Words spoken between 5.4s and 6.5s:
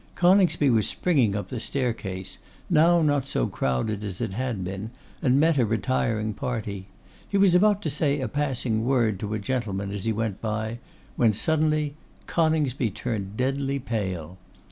a retiring